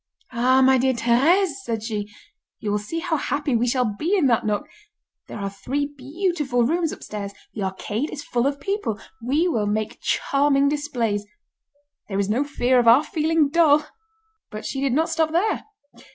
"Ah! 0.31 0.63
my 0.63 0.79
dear 0.79 0.93
Thérèse," 0.95 1.53
said 1.63 1.83
she, 1.83 2.09
"you 2.59 2.71
will 2.71 2.79
see 2.79 3.01
how 3.01 3.17
happy 3.17 3.55
we 3.55 3.67
shall 3.67 3.85
be 3.85 4.17
in 4.17 4.25
that 4.25 4.43
nook! 4.47 4.67
There 5.27 5.37
are 5.37 5.47
three 5.51 5.93
beautiful 5.95 6.63
rooms 6.63 6.91
upstairs. 6.91 7.33
The 7.53 7.61
arcade 7.61 8.09
is 8.09 8.23
full 8.23 8.47
of 8.47 8.59
people. 8.59 8.99
We 9.21 9.47
will 9.47 9.67
make 9.67 9.99
charming 10.01 10.69
displays. 10.69 11.27
There 12.09 12.17
is 12.17 12.29
no 12.29 12.43
fear 12.43 12.79
of 12.79 12.87
our 12.87 13.03
feeling 13.03 13.49
dull." 13.49 13.85
But 14.49 14.65
she 14.65 14.81
did 14.81 14.93
not 14.93 15.07
stop 15.11 15.31
there. 15.33 15.65